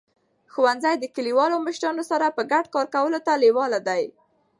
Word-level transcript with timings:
ښوونځي 0.51 0.93
د 0.99 1.05
کلیوالو 1.15 1.57
مشرانو 1.67 2.03
سره 2.11 2.35
په 2.35 2.41
ګډه 2.51 2.69
کار 2.73 2.87
کولو 2.95 3.19
ته 3.25 3.33
لیواله 3.43 3.79
دي. 3.87 4.03